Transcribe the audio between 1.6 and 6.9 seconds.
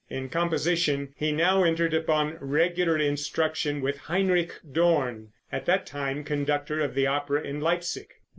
entered upon regular instruction with Heinrich Dorn, at that time conductor